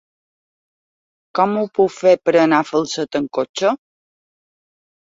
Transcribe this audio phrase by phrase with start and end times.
[1.41, 3.79] Com ho puc fer per anar a Falset amb cotxe?